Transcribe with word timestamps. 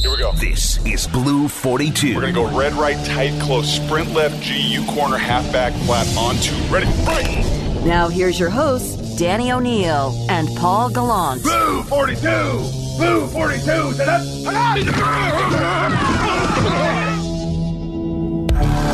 Here 0.00 0.10
we 0.10 0.16
go. 0.16 0.32
This 0.32 0.82
is 0.86 1.06
Blue 1.06 1.46
42. 1.46 2.14
We're 2.14 2.22
going 2.22 2.32
to 2.32 2.40
go 2.40 2.58
red, 2.58 2.72
right, 2.72 2.96
tight, 3.04 3.38
close, 3.42 3.70
sprint 3.70 4.14
left, 4.14 4.42
G, 4.42 4.58
U 4.58 4.86
corner, 4.86 5.18
halfback, 5.18 5.74
flat, 5.84 6.06
on 6.16 6.36
two. 6.36 6.56
Ready, 6.72 6.86
right. 7.04 7.44
Now 7.84 8.08
here's 8.08 8.40
your 8.40 8.48
hosts, 8.48 9.18
Danny 9.18 9.52
O'Neil 9.52 10.26
and 10.30 10.48
Paul 10.56 10.88
Gallant. 10.88 11.42
Blue 11.42 11.82
42! 11.82 12.18
Blue 12.96 13.26
42! 13.26 13.92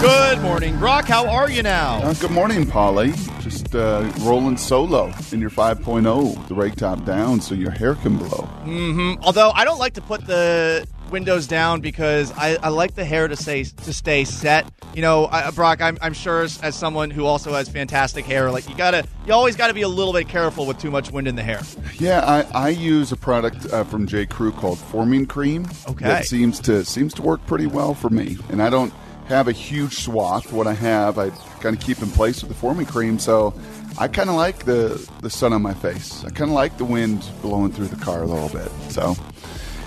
Good 0.01 0.41
morning, 0.43 0.77
Brock. 0.79 1.05
How 1.05 1.29
are 1.29 1.49
you 1.49 1.63
now? 1.63 1.99
Uh, 2.03 2.15
good 2.15 2.33
morning, 2.33 2.67
Polly. 2.67 3.13
Just 3.41 3.77
uh, 3.77 4.11
rolling 4.23 4.57
solo 4.57 5.13
in 5.31 5.41
your 5.41 5.51
5.0, 5.51 6.49
the 6.49 6.55
rake 6.55 6.75
top 6.75 7.05
down 7.05 7.41
so 7.41 7.55
your 7.55 7.71
hair 7.71 7.95
can 7.95 8.19
blow. 8.19 8.49
Mm-hmm. 8.65 9.23
Although 9.23 9.53
I 9.53 9.65
don't 9.65 9.79
like 9.79 9.95
to 9.95 10.03
put 10.03 10.27
the 10.27 10.87
windows 11.11 11.47
down 11.47 11.81
because 11.81 12.33
I, 12.33 12.57
I 12.63 12.69
like 12.69 12.95
the 12.95 13.05
hair 13.05 13.29
to 13.29 13.37
stay 13.37 13.65
to 13.65 13.93
stay 13.93 14.25
set. 14.25 14.71
You 14.95 15.03
know, 15.03 15.27
I, 15.27 15.51
Brock, 15.51 15.83
I'm, 15.83 15.99
I'm 16.01 16.15
sure 16.15 16.43
as, 16.43 16.61
as 16.63 16.75
someone 16.75 17.11
who 17.11 17.27
also 17.27 17.53
has 17.53 17.69
fantastic 17.69 18.25
hair, 18.25 18.51
like 18.51 18.69
you 18.69 18.75
gotta, 18.75 19.05
you 19.27 19.33
always 19.33 19.55
got 19.55 19.69
to 19.69 19.75
be 19.75 19.83
a 19.83 19.89
little 19.89 20.13
bit 20.13 20.27
careful 20.29 20.65
with 20.67 20.79
too 20.79 20.91
much 20.91 21.11
wind 21.11 21.29
in 21.29 21.37
the 21.37 21.43
hair. 21.43 21.61
Yeah, 21.99 22.25
I, 22.25 22.67
I 22.67 22.69
use 22.71 23.13
a 23.13 23.17
product 23.17 23.71
uh, 23.73 23.85
from 23.85 24.07
J. 24.07 24.25
Crew 24.27 24.53
called 24.53 24.79
Forming 24.79 25.27
Cream. 25.27 25.69
Okay. 25.89 26.05
that 26.05 26.25
seems 26.25 26.61
to 26.61 26.85
seems 26.85 27.13
to 27.15 27.23
work 27.23 27.45
pretty 27.47 27.67
well 27.67 27.95
for 27.95 28.09
me, 28.09 28.39
and 28.49 28.63
I 28.63 28.71
don't 28.71 28.93
have 29.29 29.49
a 29.49 29.53
huge 29.53 29.97
swath. 29.97 30.53
What 30.53 30.67
I 30.67 30.75
have, 30.75 31.19
I 31.19 31.31
kind 31.61 31.77
of 31.77 31.83
keep 31.83 32.01
in 32.01 32.11
place 32.11 32.43
with 32.43 32.51
the 32.51 32.57
Forming 32.59 32.87
Cream, 32.87 33.19
so. 33.19 33.55
I 33.99 34.09
kind 34.09 34.29
of 34.29 34.37
like 34.37 34.67
the, 34.67 35.11
the 35.23 35.31
sun 35.31 35.55
on 35.55 35.63
my 35.63 35.73
face. 35.73 36.23
I 36.23 36.29
kind 36.29 36.51
of 36.51 36.55
like 36.55 36.77
the 36.77 36.85
wind 36.85 37.27
blowing 37.41 37.73
through 37.73 37.87
the 37.87 37.97
car 37.97 38.23
a 38.23 38.27
little 38.27 38.51
bit. 38.51 38.71
So, 38.91 39.17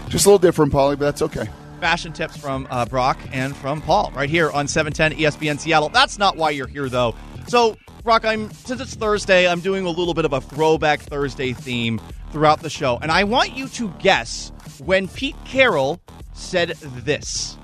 just 0.09 0.25
a 0.25 0.29
little 0.29 0.39
different, 0.39 0.71
Polly, 0.71 0.95
but 0.95 1.05
that's 1.05 1.21
okay. 1.21 1.47
Fashion 1.79 2.11
tips 2.11 2.35
from 2.35 2.67
uh, 2.69 2.85
Brock 2.85 3.17
and 3.31 3.55
from 3.55 3.81
Paul 3.81 4.11
right 4.13 4.29
here 4.29 4.51
on 4.51 4.67
710 4.67 5.17
ESPN 5.19 5.59
Seattle. 5.59 5.89
That's 5.89 6.17
not 6.17 6.35
why 6.35 6.49
you're 6.49 6.67
here 6.67 6.89
though. 6.89 7.15
So, 7.47 7.77
Brock, 8.03 8.25
I'm 8.25 8.51
since 8.51 8.81
it's 8.81 8.95
Thursday, 8.95 9.47
I'm 9.47 9.61
doing 9.61 9.85
a 9.85 9.89
little 9.89 10.13
bit 10.13 10.25
of 10.25 10.33
a 10.33 10.41
throwback 10.41 11.01
Thursday 11.01 11.53
theme 11.53 12.01
throughout 12.31 12.61
the 12.61 12.69
show, 12.69 12.97
and 13.01 13.11
I 13.11 13.23
want 13.23 13.55
you 13.55 13.67
to 13.69 13.89
guess 13.99 14.51
when 14.83 15.07
Pete 15.07 15.35
Carroll 15.45 16.01
said 16.33 16.69
this. 16.69 17.58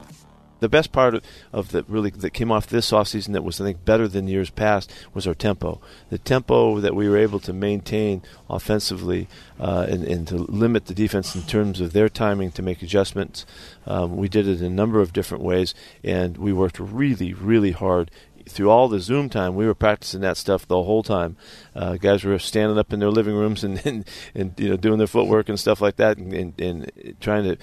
The 0.59 0.69
best 0.69 0.91
part 0.91 1.15
of, 1.15 1.23
of 1.51 1.71
the 1.71 1.83
really 1.87 2.09
that 2.09 2.31
came 2.31 2.51
off 2.51 2.67
this 2.67 2.91
offseason 2.91 3.33
that 3.33 3.43
was 3.43 3.59
I 3.59 3.65
think 3.65 3.85
better 3.85 4.07
than 4.07 4.27
years 4.27 4.49
past 4.49 4.91
was 5.13 5.27
our 5.27 5.33
tempo. 5.33 5.81
The 6.09 6.17
tempo 6.17 6.79
that 6.79 6.95
we 6.95 7.09
were 7.09 7.17
able 7.17 7.39
to 7.41 7.53
maintain 7.53 8.21
offensively 8.49 9.27
uh, 9.59 9.87
and, 9.89 10.03
and 10.03 10.27
to 10.27 10.35
limit 10.35 10.85
the 10.85 10.93
defense 10.93 11.35
in 11.35 11.43
terms 11.43 11.81
of 11.81 11.93
their 11.93 12.09
timing 12.09 12.51
to 12.53 12.61
make 12.61 12.81
adjustments. 12.81 13.45
Um, 13.85 14.17
we 14.17 14.29
did 14.29 14.47
it 14.47 14.59
in 14.59 14.65
a 14.65 14.69
number 14.69 15.01
of 15.01 15.13
different 15.13 15.43
ways, 15.43 15.73
and 16.03 16.37
we 16.37 16.53
worked 16.53 16.79
really, 16.79 17.33
really 17.33 17.71
hard 17.71 18.11
through 18.47 18.69
all 18.69 18.87
the 18.87 18.99
Zoom 18.99 19.29
time, 19.29 19.55
we 19.55 19.65
were 19.65 19.73
practicing 19.73 20.21
that 20.21 20.37
stuff 20.37 20.67
the 20.67 20.83
whole 20.83 21.03
time. 21.03 21.35
Uh, 21.75 21.95
guys 21.95 22.23
were 22.23 22.37
standing 22.39 22.77
up 22.77 22.93
in 22.93 22.99
their 22.99 23.09
living 23.09 23.35
rooms 23.35 23.63
and, 23.63 23.81
and, 23.85 24.07
and 24.33 24.53
you 24.57 24.69
know 24.69 24.77
doing 24.77 24.97
their 24.97 25.07
footwork 25.07 25.49
and 25.49 25.59
stuff 25.59 25.81
like 25.81 25.95
that, 25.97 26.17
and, 26.17 26.33
and, 26.33 26.61
and 26.61 27.15
trying 27.19 27.43
to 27.43 27.57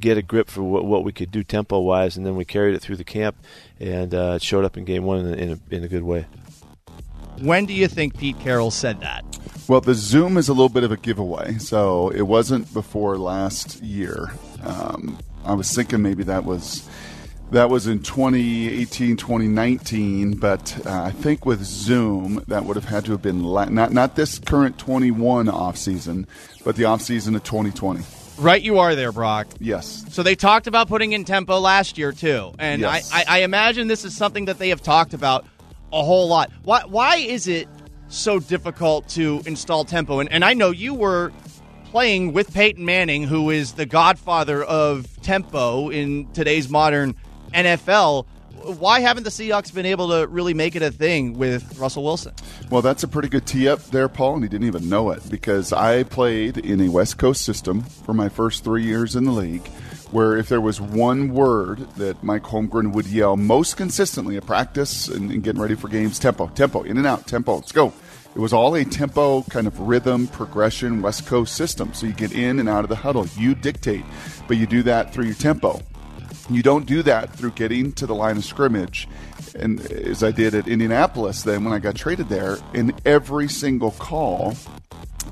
get 0.00 0.18
a 0.18 0.22
grip 0.22 0.48
for 0.48 0.62
what, 0.62 0.84
what 0.84 1.04
we 1.04 1.12
could 1.12 1.30
do 1.30 1.42
tempo 1.42 1.80
wise, 1.80 2.16
and 2.16 2.26
then 2.26 2.36
we 2.36 2.44
carried 2.44 2.74
it 2.74 2.80
through 2.80 2.96
the 2.96 3.04
camp, 3.04 3.36
and 3.78 4.14
uh, 4.14 4.34
it 4.36 4.42
showed 4.42 4.64
up 4.64 4.76
in 4.76 4.84
game 4.84 5.04
one 5.04 5.26
in 5.26 5.26
a, 5.26 5.36
in 5.36 5.50
a, 5.50 5.74
in 5.76 5.84
a 5.84 5.88
good 5.88 6.02
way. 6.02 6.26
When 7.40 7.66
do 7.66 7.72
you 7.72 7.86
think 7.86 8.18
Pete 8.18 8.38
Carroll 8.40 8.72
said 8.72 9.00
that? 9.00 9.24
Well, 9.68 9.80
the 9.80 9.94
Zoom 9.94 10.36
is 10.36 10.48
a 10.48 10.52
little 10.52 10.68
bit 10.68 10.82
of 10.82 10.90
a 10.90 10.96
giveaway, 10.96 11.58
so 11.58 12.08
it 12.10 12.22
wasn't 12.22 12.72
before 12.72 13.16
last 13.16 13.80
year. 13.82 14.32
Um, 14.64 15.18
I 15.44 15.54
was 15.54 15.72
thinking 15.72 16.02
maybe 16.02 16.24
that 16.24 16.44
was 16.44 16.88
that 17.50 17.70
was 17.70 17.86
in 17.86 18.02
2018, 18.02 19.16
2019, 19.16 20.36
but 20.36 20.86
uh, 20.86 21.02
I 21.02 21.10
think 21.10 21.46
with 21.46 21.64
Zoom 21.64 22.44
that 22.48 22.64
would 22.64 22.76
have 22.76 22.86
had 22.86 23.04
to 23.06 23.12
have 23.12 23.22
been 23.22 23.44
la- 23.44 23.66
not 23.66 23.92
not 23.92 24.16
this 24.16 24.38
current 24.38 24.78
21 24.78 25.48
off 25.48 25.76
season, 25.76 26.26
but 26.64 26.76
the 26.76 26.84
off 26.84 27.00
season 27.00 27.36
of 27.36 27.44
2020. 27.44 28.02
Right, 28.38 28.62
you 28.62 28.78
are 28.78 28.94
there, 28.94 29.10
Brock. 29.10 29.48
Yes. 29.58 30.04
So 30.10 30.22
they 30.22 30.36
talked 30.36 30.68
about 30.68 30.86
putting 30.88 31.12
in 31.12 31.24
tempo 31.24 31.58
last 31.58 31.98
year 31.98 32.12
too, 32.12 32.52
and 32.58 32.82
Yes. 32.82 33.10
I, 33.12 33.20
I, 33.20 33.24
I 33.28 33.38
imagine 33.42 33.88
this 33.88 34.04
is 34.04 34.16
something 34.16 34.44
that 34.44 34.58
they 34.58 34.68
have 34.68 34.80
talked 34.82 35.12
about 35.12 35.44
a 35.92 36.02
whole 36.04 36.28
lot. 36.28 36.52
Why 36.62 36.82
why 36.86 37.16
is 37.16 37.48
it 37.48 37.68
so 38.08 38.38
difficult 38.38 39.08
to 39.10 39.42
install 39.44 39.84
tempo? 39.84 40.20
And, 40.20 40.30
and 40.30 40.44
I 40.44 40.54
know 40.54 40.70
you 40.70 40.94
were 40.94 41.32
playing 41.90 42.32
with 42.32 42.52
Peyton 42.54 42.84
Manning, 42.84 43.24
who 43.24 43.50
is 43.50 43.72
the 43.72 43.86
godfather 43.86 44.62
of 44.62 45.20
tempo 45.22 45.88
in 45.90 46.30
today's 46.32 46.68
modern 46.68 47.16
NFL. 47.52 48.26
Why 48.64 49.00
haven't 49.00 49.24
the 49.24 49.30
Seahawks 49.30 49.72
been 49.72 49.86
able 49.86 50.08
to 50.08 50.26
really 50.26 50.54
make 50.54 50.76
it 50.76 50.82
a 50.82 50.90
thing 50.90 51.38
with 51.38 51.78
Russell 51.78 52.04
Wilson? 52.04 52.34
Well, 52.70 52.82
that's 52.82 53.02
a 53.02 53.08
pretty 53.08 53.28
good 53.28 53.46
tee 53.46 53.68
up 53.68 53.82
there, 53.86 54.08
Paul, 54.08 54.34
and 54.34 54.42
he 54.42 54.48
didn't 54.48 54.66
even 54.66 54.88
know 54.88 55.10
it 55.10 55.28
because 55.30 55.72
I 55.72 56.02
played 56.02 56.58
in 56.58 56.80
a 56.80 56.88
West 56.88 57.18
Coast 57.18 57.44
system 57.44 57.82
for 57.82 58.12
my 58.12 58.28
first 58.28 58.64
three 58.64 58.84
years 58.84 59.16
in 59.16 59.24
the 59.24 59.32
league, 59.32 59.66
where 60.10 60.36
if 60.36 60.48
there 60.48 60.60
was 60.60 60.80
one 60.80 61.32
word 61.32 61.78
that 61.96 62.22
Mike 62.22 62.42
Holmgren 62.42 62.92
would 62.92 63.06
yell 63.06 63.36
most 63.36 63.76
consistently 63.76 64.36
at 64.36 64.46
practice 64.46 65.08
and, 65.08 65.30
and 65.30 65.42
getting 65.42 65.60
ready 65.60 65.74
for 65.74 65.88
games, 65.88 66.18
tempo, 66.18 66.48
tempo, 66.48 66.82
in 66.82 66.98
and 66.98 67.06
out, 67.06 67.26
tempo, 67.26 67.56
let's 67.56 67.72
go. 67.72 67.92
It 68.34 68.40
was 68.40 68.52
all 68.52 68.74
a 68.74 68.84
tempo 68.84 69.42
kind 69.44 69.66
of 69.66 69.80
rhythm 69.80 70.28
progression 70.28 71.02
West 71.02 71.26
Coast 71.26 71.56
system. 71.56 71.94
So 71.94 72.06
you 72.06 72.12
get 72.12 72.32
in 72.32 72.58
and 72.58 72.68
out 72.68 72.84
of 72.84 72.88
the 72.88 72.96
huddle, 72.96 73.26
you 73.36 73.54
dictate, 73.54 74.04
but 74.46 74.56
you 74.56 74.66
do 74.66 74.82
that 74.84 75.12
through 75.12 75.24
your 75.24 75.34
tempo. 75.34 75.80
You 76.50 76.62
don't 76.62 76.86
do 76.86 77.02
that 77.02 77.34
through 77.34 77.52
getting 77.52 77.92
to 77.92 78.06
the 78.06 78.14
line 78.14 78.38
of 78.38 78.44
scrimmage, 78.44 79.06
and 79.54 79.80
as 79.90 80.22
I 80.22 80.30
did 80.30 80.54
at 80.54 80.66
Indianapolis. 80.66 81.42
Then 81.42 81.64
when 81.64 81.74
I 81.74 81.78
got 81.78 81.94
traded 81.94 82.28
there, 82.28 82.58
in 82.72 82.94
every 83.04 83.48
single 83.48 83.90
call, 83.92 84.54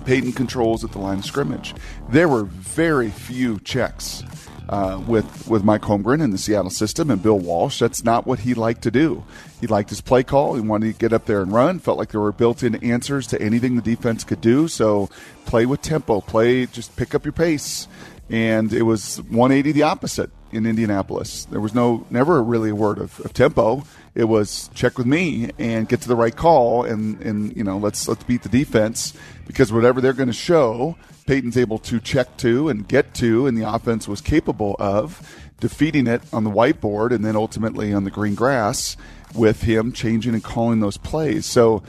Peyton 0.05 0.32
controls 0.32 0.84
at 0.84 0.93
the 0.93 0.99
line 0.99 1.19
of 1.19 1.25
scrimmage. 1.25 1.75
There 2.10 2.28
were 2.28 2.44
very 2.44 3.09
few 3.09 3.59
checks 3.60 4.22
uh, 4.69 5.03
with 5.06 5.49
with 5.49 5.65
Mike 5.65 5.82
Holmgren 5.82 6.22
in 6.22 6.31
the 6.31 6.38
Seattle 6.38 6.71
system 6.71 7.10
and 7.10 7.22
Bill 7.22 7.38
Walsh. 7.38 7.78
That's 7.78 8.05
not 8.05 8.26
what 8.26 8.41
he 8.41 8.53
liked 8.53 8.82
to 8.82 8.91
do. 8.91 9.25
He 9.60 9.66
liked 9.66 9.91
his 9.91 10.00
play 10.00 10.22
call. 10.22 10.55
He 10.55 10.60
wanted 10.60 10.93
to 10.93 10.99
get 10.99 11.12
up 11.12 11.25
there 11.25 11.41
and 11.41 11.53
run. 11.53 11.78
Felt 11.78 11.99
like 11.99 12.10
there 12.10 12.21
were 12.21 12.32
built-in 12.32 12.76
answers 12.76 13.26
to 13.28 13.41
anything 13.41 13.76
the 13.76 13.82
defense 13.82 14.22
could 14.22 14.41
do. 14.41 14.69
So 14.69 15.09
play 15.47 15.65
with 15.65 15.81
tempo. 15.82 16.21
Play 16.21 16.66
just 16.66 16.94
pick 16.97 17.15
up 17.15 17.25
your 17.25 17.32
pace. 17.32 17.88
And 18.28 18.72
it 18.72 18.82
was 18.82 19.22
180 19.22 19.72
the 19.72 19.84
opposite 19.84 20.31
in 20.56 20.67
Indianapolis. 20.67 21.44
There 21.44 21.61
was 21.61 21.75
no 21.75 22.06
never 22.11 22.43
really 22.43 22.71
a 22.71 22.75
word 22.75 22.99
of, 22.99 23.21
of 23.21 23.33
tempo. 23.33 23.84
It 24.15 24.25
was 24.25 24.71
check 24.75 24.99
with 24.99 25.06
me 25.06 25.50
and 25.59 25.89
get 25.89 26.00
to 26.00 26.09
the 26.09 26.17
right 26.17 26.34
call 26.34 26.84
and, 26.84 27.21
and 27.21 27.56
you 27.56 27.62
know 27.62 27.77
let's 27.77 28.09
let's 28.09 28.25
beat 28.25 28.43
the 28.43 28.49
defense 28.49 29.12
because 29.47 29.72
whatever 29.72 30.00
they're 30.00 30.12
going 30.12 30.28
to 30.28 30.33
show, 30.33 30.97
Peyton's 31.27 31.56
able 31.56 31.78
to 31.81 32.00
check 32.00 32.37
to 32.39 32.69
and 32.69 32.89
get 32.89 33.15
to, 33.15 33.47
and 33.47 33.56
the 33.56 33.71
offense 33.71 34.09
was 34.09 34.21
capable 34.21 34.75
of 34.78 35.21
defeating 35.61 36.06
it 36.06 36.22
on 36.33 36.44
the 36.44 36.50
whiteboard 36.50 37.15
and 37.15 37.25
then 37.25 37.37
ultimately 37.37 37.93
on 37.93 38.05
the 38.05 38.11
green 38.11 38.34
grass 38.34 38.97
with 39.34 39.62
him 39.62 39.93
changing 39.93 40.34
and 40.34 40.44
calling 40.44 40.81
those 40.81 40.97
plays. 40.97 41.47
So 41.47 41.83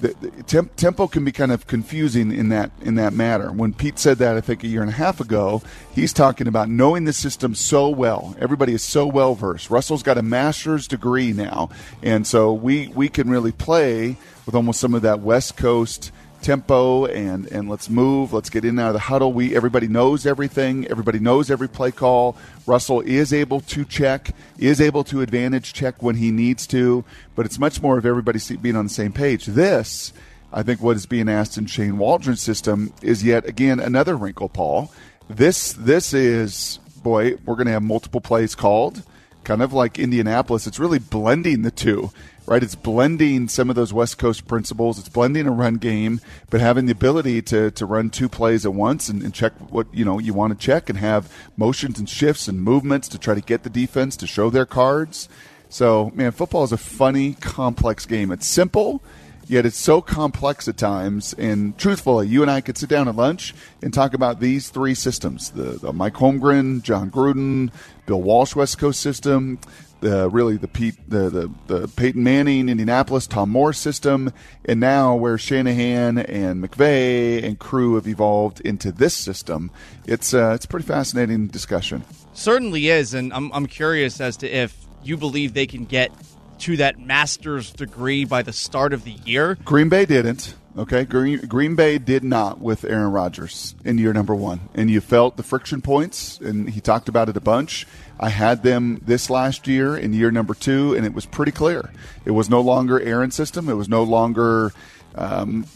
the, 0.00 0.14
the 0.20 0.42
temp, 0.44 0.76
tempo 0.76 1.06
can 1.06 1.24
be 1.24 1.32
kind 1.32 1.50
of 1.50 1.66
confusing 1.66 2.32
in 2.32 2.48
that 2.50 2.70
in 2.80 2.94
that 2.96 3.12
matter. 3.12 3.50
When 3.50 3.74
Pete 3.74 3.98
said 3.98 4.18
that, 4.18 4.36
I 4.36 4.40
think 4.40 4.62
a 4.62 4.68
year 4.68 4.80
and 4.80 4.90
a 4.90 4.94
half 4.94 5.20
ago, 5.20 5.62
he's 5.92 6.12
talking 6.12 6.46
about 6.46 6.68
knowing 6.68 7.04
the 7.04 7.12
system 7.12 7.54
so 7.54 7.88
well. 7.88 8.36
Everybody 8.38 8.74
is 8.74 8.82
so 8.82 9.06
well 9.06 9.34
versed. 9.34 9.70
Russell's 9.70 10.02
got 10.02 10.18
a 10.18 10.22
master's 10.22 10.86
degree 10.86 11.32
now, 11.32 11.70
and 12.02 12.26
so 12.26 12.52
we 12.52 12.88
we 12.88 13.08
can 13.08 13.28
really 13.28 13.52
play 13.52 14.16
with 14.46 14.54
almost 14.54 14.80
some 14.80 14.94
of 14.94 15.02
that 15.02 15.20
West 15.20 15.56
Coast 15.56 16.12
tempo 16.42 17.06
and 17.06 17.46
and 17.46 17.68
let's 17.68 17.90
move 17.90 18.32
let's 18.32 18.50
get 18.50 18.64
in 18.64 18.70
and 18.70 18.80
out 18.80 18.88
of 18.88 18.92
the 18.94 19.00
huddle. 19.00 19.32
We 19.32 19.54
everybody 19.54 19.88
knows 19.88 20.26
everything. 20.26 20.86
Everybody 20.86 21.18
knows 21.18 21.50
every 21.50 21.68
play 21.68 21.90
call. 21.90 22.36
Russell 22.66 23.00
is 23.02 23.32
able 23.32 23.60
to 23.60 23.84
check 23.84 24.34
is 24.58 24.80
able 24.80 25.04
to 25.04 25.20
advantage 25.20 25.72
check 25.72 26.02
when 26.02 26.16
he 26.16 26.30
needs 26.30 26.66
to 26.68 27.04
but 27.34 27.46
it's 27.46 27.58
much 27.58 27.82
more 27.82 27.98
of 27.98 28.06
everybody 28.06 28.38
being 28.56 28.76
on 28.76 28.84
the 28.84 28.90
same 28.90 29.12
page. 29.12 29.46
This 29.46 30.12
i 30.52 30.62
think 30.62 30.80
what 30.80 30.96
is 30.96 31.04
being 31.04 31.28
asked 31.28 31.58
in 31.58 31.66
shane 31.66 31.98
waldron's 31.98 32.40
system 32.40 32.90
is 33.02 33.22
yet 33.22 33.44
again 33.46 33.80
another 33.80 34.16
wrinkle 34.16 34.48
paul. 34.48 34.92
This 35.28 35.72
this 35.74 36.14
is 36.14 36.78
boy 37.02 37.36
we're 37.44 37.54
going 37.54 37.66
to 37.66 37.72
have 37.72 37.82
multiple 37.82 38.20
plays 38.20 38.54
called 38.54 39.02
kind 39.48 39.62
of 39.62 39.72
like 39.72 39.98
indianapolis 39.98 40.66
it's 40.66 40.78
really 40.78 41.00
blending 41.00 41.62
the 41.62 41.70
two 41.70 42.10
right? 42.48 42.62
It's 42.62 42.74
blending 42.74 43.48
some 43.48 43.68
of 43.68 43.76
those 43.76 43.92
West 43.92 44.18
Coast 44.18 44.46
principles. 44.46 44.98
It's 44.98 45.08
blending 45.08 45.46
a 45.46 45.50
run 45.50 45.74
game, 45.74 46.20
but 46.50 46.60
having 46.60 46.86
the 46.86 46.92
ability 46.92 47.42
to, 47.42 47.70
to 47.72 47.86
run 47.86 48.10
two 48.10 48.28
plays 48.28 48.64
at 48.64 48.72
once 48.72 49.08
and, 49.08 49.22
and 49.22 49.34
check 49.34 49.52
what 49.70 49.86
you 49.92 50.04
know 50.04 50.18
you 50.18 50.32
want 50.34 50.58
to 50.58 50.66
check 50.66 50.88
and 50.88 50.98
have 50.98 51.30
motions 51.56 51.98
and 51.98 52.08
shifts 52.08 52.48
and 52.48 52.62
movements 52.62 53.06
to 53.08 53.18
try 53.18 53.34
to 53.34 53.40
get 53.40 53.62
the 53.62 53.70
defense 53.70 54.16
to 54.16 54.26
show 54.26 54.50
their 54.50 54.66
cards. 54.66 55.28
So, 55.68 56.10
man, 56.14 56.32
football 56.32 56.64
is 56.64 56.72
a 56.72 56.78
funny, 56.78 57.34
complex 57.34 58.06
game. 58.06 58.32
It's 58.32 58.46
simple. 58.46 59.02
Yet 59.48 59.64
it's 59.64 59.78
so 59.78 60.02
complex 60.02 60.68
at 60.68 60.76
times. 60.76 61.34
And 61.38 61.76
truthfully, 61.78 62.28
you 62.28 62.42
and 62.42 62.50
I 62.50 62.60
could 62.60 62.76
sit 62.76 62.90
down 62.90 63.08
at 63.08 63.16
lunch 63.16 63.54
and 63.82 63.92
talk 63.92 64.12
about 64.12 64.40
these 64.40 64.68
three 64.68 64.94
systems: 64.94 65.50
the, 65.50 65.78
the 65.78 65.92
Mike 65.92 66.14
Holmgren, 66.14 66.82
Jon 66.82 67.10
Gruden, 67.10 67.70
Bill 68.06 68.20
Walsh 68.20 68.54
West 68.54 68.78
Coast 68.78 69.00
system, 69.00 69.58
the 70.00 70.28
really 70.28 70.56
the 70.56 70.68
Pete 70.68 70.96
the, 71.08 71.30
the 71.30 71.50
the 71.66 71.88
Peyton 71.88 72.22
Manning 72.22 72.68
Indianapolis 72.68 73.26
Tom 73.26 73.50
Moore 73.50 73.72
system, 73.72 74.32
and 74.64 74.78
now 74.80 75.14
where 75.14 75.38
Shanahan 75.38 76.18
and 76.18 76.62
McVay 76.62 77.42
and 77.42 77.58
crew 77.58 77.94
have 77.94 78.06
evolved 78.06 78.60
into 78.60 78.92
this 78.92 79.14
system. 79.14 79.70
It's 80.06 80.34
uh, 80.34 80.52
it's 80.54 80.66
a 80.66 80.68
pretty 80.68 80.86
fascinating 80.86 81.48
discussion. 81.48 82.04
Certainly 82.34 82.88
is, 82.88 83.14
and 83.14 83.32
I'm 83.32 83.50
I'm 83.52 83.66
curious 83.66 84.20
as 84.20 84.36
to 84.38 84.48
if 84.48 84.76
you 85.02 85.16
believe 85.16 85.54
they 85.54 85.66
can 85.66 85.84
get 85.84 86.12
to 86.60 86.76
that 86.78 86.98
master's 86.98 87.72
degree 87.72 88.24
by 88.24 88.42
the 88.42 88.52
start 88.52 88.92
of 88.92 89.04
the 89.04 89.16
year. 89.24 89.56
Green 89.64 89.88
Bay 89.88 90.06
didn't. 90.06 90.54
Okay, 90.76 91.04
Green, 91.04 91.40
Green 91.40 91.74
Bay 91.74 91.98
did 91.98 92.22
not 92.22 92.60
with 92.60 92.84
Aaron 92.84 93.10
Rodgers 93.10 93.74
in 93.84 93.98
year 93.98 94.12
number 94.12 94.34
one, 94.34 94.60
and 94.74 94.88
you 94.88 95.00
felt 95.00 95.36
the 95.36 95.42
friction 95.42 95.82
points, 95.82 96.38
and 96.38 96.70
he 96.70 96.80
talked 96.80 97.08
about 97.08 97.28
it 97.28 97.36
a 97.36 97.40
bunch. 97.40 97.84
I 98.20 98.28
had 98.28 98.62
them 98.62 99.00
this 99.04 99.28
last 99.28 99.66
year 99.66 99.96
in 99.96 100.12
year 100.12 100.30
number 100.30 100.54
two, 100.54 100.94
and 100.94 101.04
it 101.04 101.14
was 101.14 101.26
pretty 101.26 101.50
clear. 101.50 101.90
It 102.24 102.30
was 102.30 102.48
no 102.48 102.60
longer 102.60 103.00
Aaron's 103.00 103.34
system. 103.34 103.68
It 103.68 103.74
was 103.74 103.88
no 103.88 104.04
longer 104.04 104.72
um, 105.16 105.66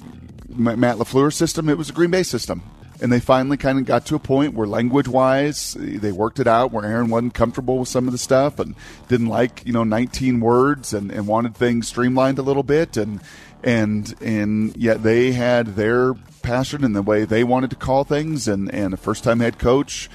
Matt 0.49 0.99
LaFleur's 0.99 1.35
system. 1.35 1.69
It 1.69 1.79
was 1.79 1.91
a 1.91 1.93
Green 1.93 2.13
Bay 2.13 2.23
system. 2.23 2.63
And 3.03 3.13
they 3.13 3.19
finally 3.19 3.57
kind 3.57 3.81
of 3.81 3.85
got 3.85 4.07
to 4.07 4.15
a 4.15 4.21
point 4.21 4.55
where 4.55 4.67
language 4.67 5.09
wise, 5.09 5.77
they 5.77 6.13
worked 6.13 6.39
it 6.39 6.47
out 6.47 6.71
where 6.71 6.87
Aaron 6.87 7.11
wasn't 7.11 7.35
comfortable 7.35 7.79
with 7.81 7.89
some 7.89 8.07
of 8.07 8.13
the 8.13 8.19
stuff 8.19 8.61
and 8.61 8.77
didn't 9.09 9.27
like, 9.27 9.67
you 9.67 9.73
know, 9.73 9.83
19 9.83 10.39
words 10.39 10.95
and, 10.95 11.11
and 11.11 11.27
wanted 11.27 11.57
things 11.57 11.89
streamlined 11.89 12.39
a 12.39 12.43
little 12.43 12.63
bit. 12.63 12.97
And, 12.97 13.21
and, 13.65 14.15
and 14.21 14.77
yet 14.77 15.03
they 15.03 15.33
had 15.33 15.75
their 15.75 16.15
passion 16.43 16.85
and 16.85 16.95
the 16.95 17.03
way 17.03 17.25
they 17.25 17.43
wanted 17.43 17.71
to 17.71 17.77
call 17.77 18.05
things. 18.05 18.47
And, 18.47 18.73
and 18.73 18.95
a 18.95 18.97
first 18.97 19.25
time 19.25 19.41
head 19.41 19.59
coach, 19.59 20.09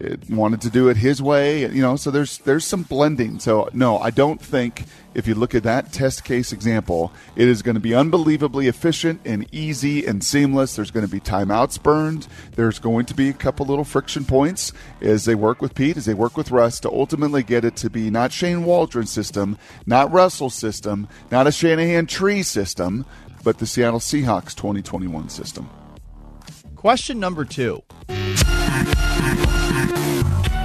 it 0.00 0.28
wanted 0.28 0.60
to 0.62 0.70
do 0.70 0.88
it 0.88 0.96
his 0.96 1.22
way, 1.22 1.62
you 1.62 1.82
know. 1.82 1.96
So 1.96 2.10
there's 2.10 2.38
there's 2.38 2.64
some 2.64 2.82
blending. 2.82 3.38
So 3.38 3.68
no, 3.72 3.98
I 3.98 4.10
don't 4.10 4.40
think 4.40 4.84
if 5.14 5.28
you 5.28 5.34
look 5.34 5.54
at 5.54 5.62
that 5.62 5.92
test 5.92 6.24
case 6.24 6.52
example, 6.52 7.12
it 7.36 7.46
is 7.46 7.62
going 7.62 7.76
to 7.76 7.80
be 7.80 7.94
unbelievably 7.94 8.66
efficient 8.66 9.20
and 9.24 9.46
easy 9.52 10.04
and 10.04 10.24
seamless. 10.24 10.76
There's 10.76 10.90
going 10.90 11.06
to 11.06 11.12
be 11.12 11.20
timeouts 11.20 11.80
burned. 11.80 12.26
There's 12.56 12.78
going 12.78 13.06
to 13.06 13.14
be 13.14 13.28
a 13.28 13.32
couple 13.32 13.66
little 13.66 13.84
friction 13.84 14.24
points 14.24 14.72
as 15.00 15.24
they 15.24 15.34
work 15.34 15.62
with 15.62 15.74
Pete, 15.74 15.96
as 15.96 16.06
they 16.06 16.14
work 16.14 16.36
with 16.36 16.50
Russ 16.50 16.80
to 16.80 16.90
ultimately 16.90 17.42
get 17.42 17.64
it 17.64 17.76
to 17.76 17.90
be 17.90 18.10
not 18.10 18.32
Shane 18.32 18.64
Waldron's 18.64 19.10
system, 19.10 19.56
not 19.86 20.10
Russell's 20.12 20.54
system, 20.54 21.08
not 21.30 21.46
a 21.46 21.52
Shanahan 21.52 22.06
tree 22.06 22.42
system, 22.42 23.06
but 23.44 23.58
the 23.58 23.66
Seattle 23.66 24.00
Seahawks 24.00 24.54
2021 24.54 25.28
system. 25.28 25.68
Question 26.74 27.20
number 27.20 27.44
two. 27.44 27.82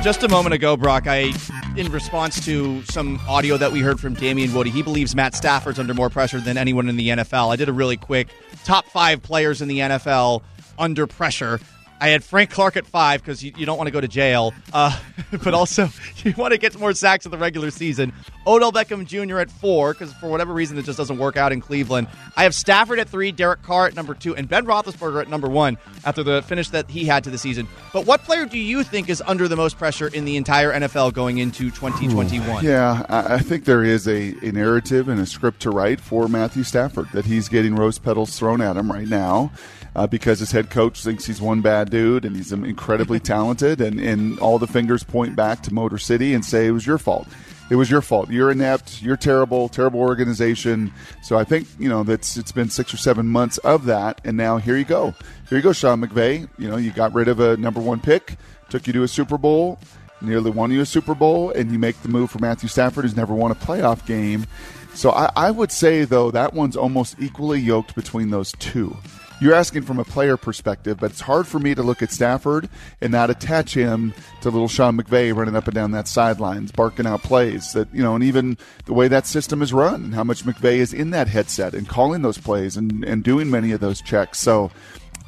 Just 0.01 0.23
a 0.23 0.29
moment 0.29 0.53
ago, 0.53 0.77
Brock, 0.77 1.07
I, 1.07 1.33
in 1.75 1.91
response 1.91 2.43
to 2.45 2.81
some 2.85 3.19
audio 3.27 3.57
that 3.57 3.73
we 3.73 3.81
heard 3.81 3.99
from 3.99 4.13
Damien 4.13 4.53
Woody, 4.53 4.69
he 4.69 4.81
believes 4.81 5.13
Matt 5.13 5.35
Stafford's 5.35 5.77
under 5.77 5.93
more 5.93 6.09
pressure 6.09 6.39
than 6.39 6.57
anyone 6.57 6.87
in 6.87 6.95
the 6.95 7.09
NFL. 7.09 7.51
I 7.51 7.57
did 7.57 7.67
a 7.67 7.73
really 7.73 7.97
quick 7.97 8.29
top 8.63 8.85
five 8.85 9.21
players 9.21 9.61
in 9.61 9.67
the 9.67 9.79
NFL 9.79 10.41
under 10.79 11.05
pressure. 11.05 11.59
I 12.01 12.09
had 12.09 12.23
Frank 12.23 12.49
Clark 12.49 12.77
at 12.77 12.85
five 12.85 13.21
because 13.21 13.43
you, 13.43 13.51
you, 13.57 13.65
don't 13.65 13.77
want 13.77 13.87
to 13.87 13.91
go 13.91 13.99
to 13.99 14.07
jail, 14.07 14.53
uh, 14.73 14.97
but 15.43 15.53
also 15.53 15.89
you 16.23 16.33
want 16.37 16.53
to 16.53 16.57
get 16.57 16.77
more 16.79 16.93
sacks 16.93 17.25
in 17.25 17.31
the 17.31 17.37
regular 17.37 17.71
season. 17.71 18.13
Odell 18.47 18.71
Beckham 18.71 19.05
Jr. 19.05 19.39
at 19.39 19.51
four 19.51 19.93
because 19.93 20.13
for 20.13 20.29
whatever 20.29 20.53
reason 20.53 20.77
it 20.77 20.85
just 20.85 20.97
doesn't 20.97 21.17
work 21.17 21.37
out 21.37 21.51
in 21.51 21.61
Cleveland. 21.61 22.07
I 22.35 22.43
have 22.43 22.55
Stafford 22.55 22.99
at 22.99 23.09
three, 23.09 23.31
Derek 23.31 23.61
Carr 23.63 23.87
at 23.87 23.95
number 23.95 24.13
two, 24.13 24.35
and 24.35 24.47
Ben 24.47 24.65
Roethlisberger 24.65 25.21
at 25.21 25.29
number 25.29 25.49
one 25.49 25.77
after 26.05 26.23
the 26.23 26.41
finish 26.43 26.69
that 26.69 26.89
he 26.89 27.05
had 27.05 27.23
to 27.25 27.29
the 27.29 27.37
season. 27.37 27.67
But 27.93 28.05
what 28.05 28.23
player 28.23 28.45
do 28.45 28.57
you 28.57 28.83
think 28.83 29.09
is 29.09 29.21
under 29.27 29.47
the 29.47 29.55
most 29.55 29.77
pressure 29.77 30.07
in 30.07 30.25
the 30.25 30.37
entire 30.37 30.71
NFL 30.71 31.13
going 31.13 31.37
into 31.37 31.69
2021? 31.69 32.63
Yeah, 32.63 33.05
I 33.09 33.39
think 33.39 33.65
there 33.65 33.83
is 33.83 34.07
a, 34.07 34.33
a 34.41 34.51
narrative 34.51 35.09
and 35.09 35.19
a 35.19 35.25
script 35.25 35.61
to 35.61 35.69
write 35.69 35.99
for 35.99 36.27
Matthew 36.27 36.63
Stafford 36.63 37.09
that 37.13 37.25
he's 37.25 37.49
getting 37.49 37.75
rose 37.75 37.99
petals 37.99 38.37
thrown 38.37 38.61
at 38.61 38.77
him 38.77 38.91
right 38.91 39.07
now 39.07 39.51
uh, 39.95 40.07
because 40.07 40.39
his 40.39 40.51
head 40.51 40.69
coach 40.69 41.03
thinks 41.03 41.25
he's 41.25 41.41
one 41.41 41.61
bad 41.61 41.89
dude 41.89 42.25
and 42.25 42.35
he's 42.35 42.51
incredibly 42.51 43.19
talented, 43.19 43.81
and, 43.81 43.99
and 43.99 44.39
all 44.39 44.59
the 44.59 44.67
fingers 44.67 45.03
point 45.03 45.35
back 45.35 45.61
to 45.63 45.73
Motor 45.73 45.97
City 45.97 46.33
and 46.33 46.43
say 46.43 46.67
it 46.67 46.71
was 46.71 46.85
your 46.85 46.97
fault. 46.97 47.27
It 47.69 47.75
was 47.75 47.91
your 47.91 48.01
fault. 48.01 48.31
You're 48.31 48.49
inept. 48.49 49.01
You're 49.01 49.15
terrible. 49.15 49.69
Terrible 49.69 49.99
organization. 49.99 50.91
So 51.21 51.37
I 51.37 51.43
think 51.43 51.67
you 51.77 51.87
know 51.87 52.03
that's 52.03 52.35
it's 52.35 52.51
been 52.51 52.69
six 52.69 52.93
or 52.93 52.97
seven 52.97 53.27
months 53.27 53.59
of 53.59 53.85
that, 53.85 54.21
and 54.25 54.35
now 54.35 54.57
here 54.57 54.75
you 54.75 54.85
go. 54.85 55.13
Here 55.49 55.57
you 55.57 55.61
go, 55.61 55.71
Sean 55.71 56.01
McVay. 56.01 56.49
You 56.57 56.69
know 56.69 56.77
you 56.77 56.91
got 56.91 57.13
rid 57.13 57.27
of 57.27 57.39
a 57.39 57.57
number 57.57 57.79
one 57.79 57.99
pick, 57.99 58.37
took 58.69 58.87
you 58.87 58.93
to 58.93 59.03
a 59.03 59.07
Super 59.07 59.37
Bowl, 59.37 59.77
nearly 60.19 60.49
won 60.49 60.71
you 60.71 60.81
a 60.81 60.85
Super 60.85 61.13
Bowl, 61.13 61.51
and 61.51 61.71
you 61.71 61.77
make 61.77 62.01
the 62.01 62.09
move 62.09 62.31
for 62.31 62.39
Matthew 62.39 62.69
Stafford, 62.69 63.03
who's 63.03 63.15
never 63.15 63.35
won 63.35 63.51
a 63.51 63.55
playoff 63.55 64.05
game. 64.07 64.47
So 64.95 65.11
I, 65.11 65.29
I 65.35 65.51
would 65.51 65.71
say 65.71 66.05
though 66.05 66.31
that 66.31 66.55
one's 66.55 66.75
almost 66.75 67.17
equally 67.19 67.59
yoked 67.59 67.93
between 67.93 68.31
those 68.31 68.51
two 68.53 68.97
you're 69.39 69.53
asking 69.53 69.83
from 69.83 69.99
a 69.99 70.03
player 70.03 70.37
perspective, 70.37 70.97
but 70.99 71.11
it's 71.11 71.21
hard 71.21 71.47
for 71.47 71.59
me 71.59 71.73
to 71.75 71.83
look 71.83 72.01
at 72.01 72.11
Stafford 72.11 72.69
and 73.01 73.11
not 73.11 73.29
attach 73.29 73.73
him 73.73 74.13
to 74.41 74.49
little 74.49 74.67
Sean 74.67 74.97
McVay 74.97 75.35
running 75.35 75.55
up 75.55 75.67
and 75.67 75.75
down 75.75 75.91
that 75.91 76.07
sidelines, 76.07 76.71
barking 76.71 77.05
out 77.05 77.23
plays. 77.23 77.73
That 77.73 77.93
you 77.93 78.03
know, 78.03 78.15
and 78.15 78.23
even 78.23 78.57
the 78.85 78.93
way 78.93 79.07
that 79.07 79.25
system 79.25 79.61
is 79.61 79.73
run, 79.73 80.03
and 80.05 80.15
how 80.15 80.23
much 80.23 80.43
McVay 80.43 80.77
is 80.77 80.93
in 80.93 81.11
that 81.11 81.27
headset 81.27 81.73
and 81.73 81.87
calling 81.87 82.21
those 82.21 82.37
plays 82.37 82.75
and, 82.75 83.03
and 83.05 83.23
doing 83.23 83.49
many 83.49 83.71
of 83.71 83.79
those 83.79 84.01
checks. 84.01 84.39
So. 84.39 84.71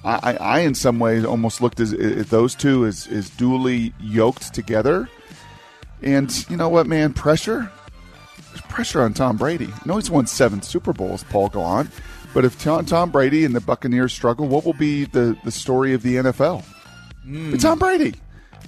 I, 0.03 0.35
I, 0.37 0.59
in 0.61 0.73
some 0.73 0.97
ways, 0.97 1.23
almost 1.23 1.61
looked 1.61 1.79
as, 1.79 1.93
at 1.93 2.31
those 2.31 2.55
two 2.55 2.87
as, 2.87 3.05
as 3.05 3.29
duly 3.29 3.93
yoked 3.99 4.51
together. 4.51 5.07
And 6.01 6.49
you 6.49 6.57
know 6.57 6.69
what, 6.69 6.87
man? 6.87 7.13
Pressure. 7.13 7.71
There's 8.49 8.61
pressure 8.61 9.01
on 9.03 9.13
Tom 9.13 9.37
Brady. 9.37 9.67
I 9.67 9.81
know 9.85 9.97
he's 9.97 10.09
won 10.09 10.25
seven 10.25 10.63
Super 10.63 10.91
Bowls, 10.91 11.23
Paul 11.25 11.49
Gallant. 11.49 11.91
But 12.33 12.45
if 12.45 12.59
Tom, 12.59 12.85
Tom 12.85 13.11
Brady 13.11 13.43
and 13.43 13.55
the 13.55 13.61
Buccaneers 13.61 14.13
struggle, 14.13 14.47
what 14.47 14.65
will 14.65 14.73
be 14.73 15.05
the, 15.05 15.37
the 15.43 15.51
story 15.51 15.93
of 15.93 16.01
the 16.01 16.15
NFL? 16.15 16.63
Mm. 17.25 17.53
It's 17.53 17.63
Tom 17.63 17.77
Brady. 17.77 18.15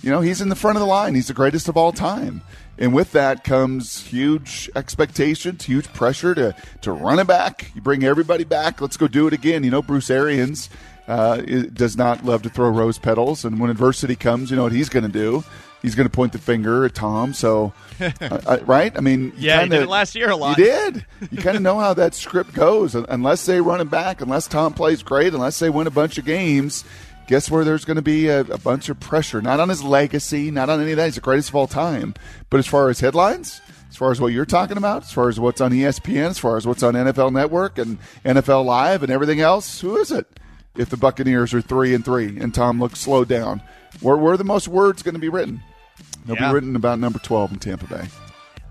You 0.02 0.10
know, 0.12 0.20
he's 0.20 0.42
in 0.42 0.50
the 0.50 0.56
front 0.56 0.76
of 0.76 0.82
the 0.82 0.86
line. 0.86 1.16
He's 1.16 1.28
the 1.28 1.34
greatest 1.34 1.70
of 1.70 1.78
all 1.78 1.94
time. 1.94 2.42
And 2.78 2.94
with 2.94 3.12
that 3.14 3.44
comes 3.44 4.02
huge 4.02 4.70
expectations, 4.76 5.64
huge 5.64 5.92
pressure 5.94 6.36
to, 6.36 6.56
to 6.82 6.92
run 6.92 7.20
it 7.20 7.28
back. 7.28 7.72
You 7.74 7.82
bring 7.82 8.04
everybody 8.04 8.44
back. 8.44 8.82
Let's 8.82 8.98
go 8.98 9.08
do 9.08 9.28
it 9.28 9.34
again. 9.34 9.64
You 9.64 9.72
know, 9.72 9.82
Bruce 9.82 10.10
Arians 10.10 10.70
uh, 11.08 11.38
does 11.38 11.96
not 11.96 12.26
love 12.26 12.42
to 12.42 12.50
throw 12.50 12.70
rose 12.70 12.98
petals. 12.98 13.46
And 13.46 13.60
when 13.60 13.70
adversity 13.70 14.16
comes, 14.16 14.50
you 14.50 14.58
know 14.58 14.64
what 14.64 14.72
he's 14.72 14.90
going 14.90 15.06
to 15.06 15.12
do? 15.12 15.44
He's 15.84 15.96
going 15.96 16.08
to 16.08 16.12
point 16.12 16.32
the 16.32 16.40
finger 16.40 16.86
at 16.86 16.96
Tom. 16.96 17.34
So, 17.34 17.74
uh, 18.00 18.12
uh, 18.22 18.60
right? 18.66 18.98
I 18.98 19.02
mean, 19.02 19.34
yeah, 19.38 19.60
kinda, 19.60 19.76
he 19.76 19.80
did 19.82 19.88
it 19.88 19.92
last 19.92 20.16
year 20.16 20.30
a 20.30 20.36
lot. 20.36 20.58
You 20.58 20.64
did. 20.64 21.06
You 21.30 21.38
kind 21.40 21.58
of 21.58 21.62
know 21.62 21.78
how 21.78 21.94
that 21.94 22.16
script 22.16 22.54
goes. 22.54 22.96
Unless 22.96 23.46
they 23.46 23.60
run 23.60 23.82
it 23.82 23.90
back, 23.92 24.22
unless 24.22 24.48
Tom 24.48 24.74
plays 24.74 25.04
great, 25.04 25.34
unless 25.34 25.60
they 25.60 25.70
win 25.70 25.86
a 25.86 25.92
bunch 25.92 26.18
of 26.18 26.24
games, 26.24 26.86
guess 27.28 27.52
where 27.52 27.66
there's 27.66 27.84
going 27.84 27.98
to 27.98 28.02
be 28.02 28.30
a, 28.30 28.40
a, 28.40 28.58
bunch 28.58 28.88
of 28.88 29.00
pressure. 29.02 29.42
Not 29.42 29.60
on 29.60 29.68
his 29.68 29.84
legacy, 29.84 30.52
not 30.52 30.70
on 30.70 30.82
any 30.82 30.92
of 30.92 30.98
that. 30.98 31.06
He's 31.06 31.16
the 31.16 31.22
greatest 31.22 31.50
of 31.50 31.56
all 31.56 31.68
time. 31.68 32.14
But 32.50 32.60
as 32.60 32.68
far 32.68 32.90
as 32.90 33.02
headlines, 33.02 33.62
as 33.90 33.98
far 33.98 34.10
as 34.12 34.22
what 34.22 34.32
you're 34.32 34.46
talking 34.46 34.78
about, 34.78 35.04
as 35.04 35.12
far 35.12 35.28
as 35.28 35.38
what's 35.38 35.60
on 35.60 35.72
ESPN, 35.72 36.30
as 36.30 36.40
far 36.40 36.56
as 36.56 36.66
what's 36.66 36.84
on 36.84 36.94
NFL 36.94 37.34
Network 37.34 37.78
and 37.78 38.00
NFL 38.24 38.64
Live 38.64 39.04
and 39.04 39.12
everything 39.12 39.42
else, 39.42 39.82
who 39.82 39.98
is 39.98 40.12
it? 40.12 40.28
If 40.78 40.90
the 40.90 40.98
Buccaneers 40.98 41.54
are 41.54 41.62
three 41.62 41.94
and 41.94 42.04
three 42.04 42.40
and 42.40 42.54
Tom 42.54 42.80
looks 42.80 43.02
slowed 43.02 43.28
down, 43.28 43.62
where 44.00 44.18
where 44.18 44.34
are 44.34 44.38
the 44.38 44.44
most 44.44 44.68
words 44.68 45.04
going 45.04 45.14
to 45.14 45.20
be 45.20 45.30
written? 45.30 45.62
They'll 46.26 46.36
yeah. 46.36 46.50
be 46.50 46.54
written 46.54 46.76
about 46.76 47.00
number 47.00 47.20
12 47.20 47.54
in 47.54 47.60
Tampa 47.60 47.88
Bay. 47.88 48.08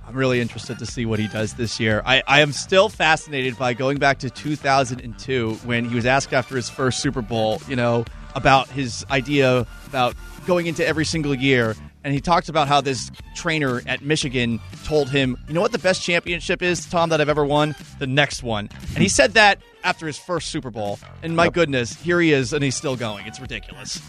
I'm 0.07 0.17
really 0.17 0.41
interested 0.41 0.79
to 0.79 0.87
see 0.87 1.07
what 1.07 1.19
he 1.19 1.29
does 1.29 1.55
this 1.55 1.79
year. 1.81 2.03
I, 2.05 2.23
I 2.27 2.41
am 2.41 2.53
still 2.53 2.89
fascinated 2.89 3.57
by 3.57 3.73
going 3.73 3.99
back 3.99 4.19
to 4.21 4.31
2002 4.31 5.55
when 5.65 5.85
he 5.85 5.95
was 5.95 6.07
asked 6.07 6.35
after 6.35 6.57
his 6.57 6.69
first 6.69 7.01
Super 7.01 7.23
Bowl, 7.23 7.63
you 7.69 7.77
know, 7.77 8.05
about 8.35 8.69
his 8.69 9.07
idea 9.11 9.67
about 9.87 10.15
going 10.47 10.67
into 10.67 10.87
every 10.87 11.05
single 11.05 11.35
year. 11.35 11.77
And 12.05 12.13
he 12.13 12.21
talks 12.21 12.49
about 12.49 12.67
how 12.67 12.81
this 12.81 13.11
trainer 13.37 13.81
at 13.87 14.03
Michigan 14.03 14.61
told 14.85 15.09
him, 15.09 15.39
you 15.47 15.55
know 15.55 15.61
what 15.61 15.73
the 15.73 15.79
best 15.79 16.03
championship 16.03 16.61
is, 16.61 16.85
Tom, 16.87 17.11
that 17.11 17.21
I've 17.21 17.29
ever 17.29 17.45
won? 17.45 17.77
The 17.99 18.09
next 18.09 18.43
one. 18.43 18.69
And 18.95 18.99
he 18.99 19.09
said 19.09 19.35
that 19.35 19.63
after 19.85 20.07
his 20.07 20.19
first 20.19 20.49
Super 20.49 20.71
Bowl. 20.71 20.99
And 21.23 21.37
my 21.37 21.45
yep. 21.45 21.53
goodness, 21.53 21.95
here 21.95 22.21
he 22.21 22.33
is, 22.33 22.53
and 22.53 22.65
he's 22.65 22.75
still 22.75 22.97
going. 22.97 23.27
It's 23.27 23.41
ridiculous. 23.41 24.01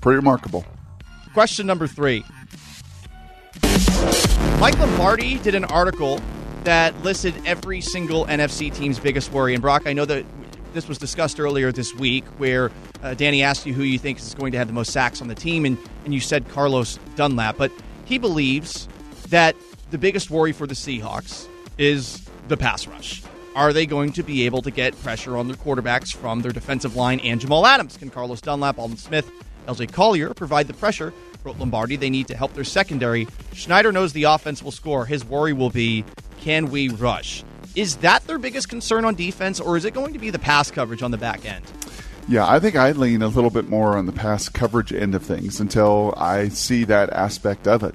Pretty 0.00 0.16
remarkable. 0.16 0.64
Question 1.34 1.66
number 1.66 1.86
three 1.86 2.24
Mike 4.62 4.78
Lombardi 4.78 5.38
did 5.38 5.56
an 5.56 5.64
article 5.64 6.20
that 6.62 6.96
listed 7.02 7.34
every 7.44 7.80
single 7.80 8.26
NFC 8.26 8.72
team's 8.72 8.96
biggest 9.00 9.32
worry. 9.32 9.54
And 9.54 9.60
Brock, 9.60 9.88
I 9.88 9.92
know 9.92 10.04
that 10.04 10.24
this 10.72 10.86
was 10.86 10.98
discussed 10.98 11.40
earlier 11.40 11.72
this 11.72 11.92
week 11.96 12.24
where 12.38 12.70
uh, 13.02 13.14
Danny 13.14 13.42
asked 13.42 13.66
you 13.66 13.74
who 13.74 13.82
you 13.82 13.98
think 13.98 14.20
is 14.20 14.34
going 14.34 14.52
to 14.52 14.58
have 14.58 14.68
the 14.68 14.72
most 14.72 14.92
sacks 14.92 15.20
on 15.20 15.26
the 15.26 15.34
team, 15.34 15.64
and, 15.64 15.76
and 16.04 16.14
you 16.14 16.20
said 16.20 16.48
Carlos 16.48 17.00
Dunlap. 17.16 17.56
But 17.56 17.72
he 18.04 18.18
believes 18.18 18.86
that 19.30 19.56
the 19.90 19.98
biggest 19.98 20.30
worry 20.30 20.52
for 20.52 20.68
the 20.68 20.74
Seahawks 20.74 21.48
is 21.76 22.24
the 22.46 22.56
pass 22.56 22.86
rush. 22.86 23.20
are 23.56 23.72
they 23.72 23.84
going 23.84 24.12
to 24.12 24.22
be 24.22 24.46
able 24.46 24.62
to 24.62 24.70
get 24.70 24.96
pressure 25.02 25.36
on 25.36 25.48
their 25.48 25.56
quarterbacks 25.56 26.14
from 26.14 26.40
their 26.40 26.52
defensive 26.52 26.94
line 26.94 27.18
and 27.18 27.40
Jamal 27.40 27.66
Adams? 27.66 27.96
Can 27.96 28.10
Carlos 28.10 28.40
Dunlap, 28.40 28.78
Aldon 28.78 28.96
Smith, 28.96 29.28
LJ 29.66 29.92
Collier 29.92 30.34
provide 30.34 30.66
the 30.66 30.74
pressure? 30.74 31.12
Wrote 31.44 31.58
Lombardi, 31.58 31.96
they 31.96 32.10
need 32.10 32.28
to 32.28 32.36
help 32.36 32.54
their 32.54 32.64
secondary. 32.64 33.26
Schneider 33.52 33.92
knows 33.92 34.12
the 34.12 34.24
offense 34.24 34.62
will 34.62 34.70
score. 34.70 35.06
His 35.06 35.24
worry 35.24 35.52
will 35.52 35.70
be 35.70 36.04
can 36.40 36.70
we 36.70 36.88
rush? 36.88 37.44
Is 37.74 37.96
that 37.96 38.26
their 38.26 38.38
biggest 38.38 38.68
concern 38.68 39.04
on 39.04 39.14
defense, 39.14 39.60
or 39.60 39.76
is 39.76 39.84
it 39.84 39.94
going 39.94 40.12
to 40.12 40.18
be 40.18 40.30
the 40.30 40.38
pass 40.38 40.70
coverage 40.70 41.02
on 41.02 41.10
the 41.10 41.18
back 41.18 41.44
end? 41.44 41.64
Yeah, 42.28 42.48
I 42.48 42.60
think 42.60 42.76
I 42.76 42.92
lean 42.92 43.22
a 43.22 43.28
little 43.28 43.50
bit 43.50 43.68
more 43.68 43.96
on 43.96 44.06
the 44.06 44.12
pass 44.12 44.48
coverage 44.48 44.92
end 44.92 45.14
of 45.14 45.22
things 45.22 45.58
until 45.58 46.14
I 46.16 46.48
see 46.48 46.84
that 46.84 47.10
aspect 47.10 47.66
of 47.66 47.82
it 47.82 47.94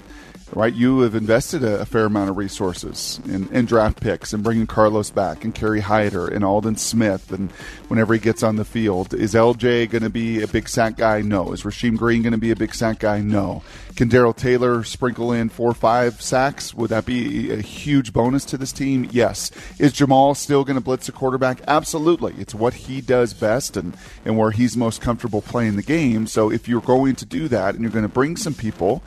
right? 0.52 0.72
You 0.72 1.00
have 1.00 1.14
invested 1.14 1.62
a, 1.62 1.80
a 1.80 1.84
fair 1.84 2.06
amount 2.06 2.30
of 2.30 2.36
resources 2.36 3.20
in, 3.24 3.48
in, 3.48 3.66
draft 3.66 4.00
picks 4.00 4.32
and 4.32 4.42
bringing 4.42 4.66
Carlos 4.66 5.10
back 5.10 5.44
and 5.44 5.54
Kerry 5.54 5.80
Hyder 5.80 6.26
and 6.26 6.44
Aldon 6.44 6.76
Smith 6.76 7.32
and 7.32 7.50
whenever 7.88 8.14
he 8.14 8.20
gets 8.20 8.42
on 8.42 8.56
the 8.56 8.64
field. 8.64 9.14
Is 9.14 9.34
LJ 9.34 9.90
going 9.90 10.02
to 10.02 10.10
be 10.10 10.42
a 10.42 10.48
big 10.48 10.68
sack 10.68 10.96
guy? 10.96 11.20
No. 11.20 11.52
Is 11.52 11.62
Rasheem 11.62 11.96
Green 11.96 12.22
going 12.22 12.32
to 12.32 12.38
be 12.38 12.50
a 12.50 12.56
big 12.56 12.74
sack 12.74 13.00
guy? 13.00 13.20
No. 13.20 13.62
Can 13.96 14.08
Darrell 14.08 14.32
Taylor 14.32 14.84
sprinkle 14.84 15.32
in 15.32 15.48
four 15.48 15.70
or 15.70 15.74
five 15.74 16.22
sacks? 16.22 16.72
Would 16.74 16.90
that 16.90 17.04
be 17.04 17.50
a 17.52 17.60
huge 17.60 18.12
bonus 18.12 18.44
to 18.46 18.56
this 18.56 18.72
team? 18.72 19.08
Yes. 19.10 19.50
Is 19.78 19.92
Jamal 19.92 20.34
still 20.34 20.64
going 20.64 20.76
to 20.76 20.80
blitz 20.80 21.08
a 21.08 21.12
quarterback? 21.12 21.60
Absolutely. 21.66 22.34
It's 22.38 22.54
what 22.54 22.74
he 22.74 23.00
does 23.00 23.34
best 23.34 23.76
and, 23.76 23.96
and 24.24 24.38
where 24.38 24.52
he's 24.52 24.76
most 24.76 25.00
comfortable 25.00 25.42
playing 25.42 25.76
the 25.76 25.82
game. 25.82 26.26
So 26.26 26.50
if 26.50 26.68
you're 26.68 26.80
going 26.80 27.16
to 27.16 27.26
do 27.26 27.48
that 27.48 27.74
and 27.74 27.82
you're 27.82 27.90
going 27.90 28.02
to 28.04 28.08
bring 28.08 28.36
some 28.36 28.54
people 28.54 29.02